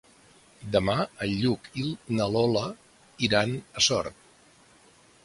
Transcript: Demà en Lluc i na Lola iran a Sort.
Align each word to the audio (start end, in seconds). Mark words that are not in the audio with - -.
Demà 0.75 0.93
en 1.25 1.35
Lluc 1.41 1.69
i 1.83 1.85
na 2.21 2.27
Lola 2.37 2.63
iran 3.29 3.55
a 3.59 3.85
Sort. 3.89 4.19